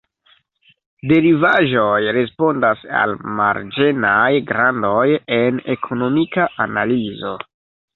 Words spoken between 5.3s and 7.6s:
en ekonomika analizo.